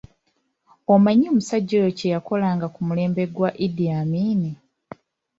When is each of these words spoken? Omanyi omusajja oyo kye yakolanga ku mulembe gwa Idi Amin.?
Omanyi 0.93 1.25
omusajja 1.31 1.73
oyo 1.79 1.91
kye 1.97 2.11
yakolanga 2.15 2.65
ku 2.73 2.79
mulembe 2.87 3.23
gwa 3.33 3.49
Idi 3.65 3.85
Amin.? 3.99 4.41